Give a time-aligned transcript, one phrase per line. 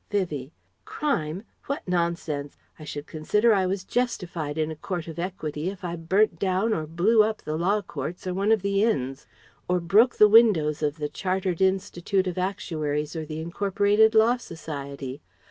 [0.09, 0.51] Vivie:
[0.83, 1.43] "Crime?
[1.67, 2.57] What nonsense!
[2.79, 6.73] I should consider I was justified in a Court of Equity if I burnt down
[6.73, 9.27] or blew up the Law Courts or one of the Inns
[9.67, 15.21] or broke the windows of the Chartered Institute of Actuaries or the Incorporated Law Society.